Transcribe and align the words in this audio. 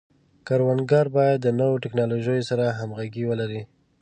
کروندګري 0.47 1.09
باید 1.17 1.37
د 1.41 1.47
نوو 1.59 1.81
ټکنالوژیو 1.83 2.47
سره 2.49 2.65
همغږي 2.79 3.23
ولري. 3.27 3.61